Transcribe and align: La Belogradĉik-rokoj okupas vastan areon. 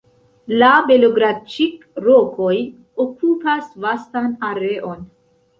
La 0.61 0.69
Belogradĉik-rokoj 0.91 2.55
okupas 3.05 3.69
vastan 3.87 4.35
areon. 4.53 5.09